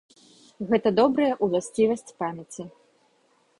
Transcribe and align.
Гэта 0.71 0.91
добрая 0.99 1.29
ўласцівасць 1.45 2.15
памяці. 2.25 2.69